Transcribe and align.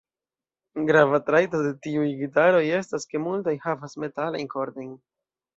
Grava 0.87 1.19
trajto 1.27 1.59
de 1.67 1.73
tiuj 1.83 2.07
gitaroj 2.23 2.63
estas 2.81 3.07
ke 3.13 3.23
multaj 3.29 3.57
havas 3.67 3.97
metalajn 4.07 4.53
kordojn. 4.57 4.93